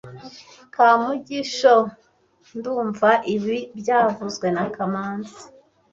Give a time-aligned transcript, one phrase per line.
[0.73, 5.41] Kamugi shoUldumva ibi byavuzwe na kamanzi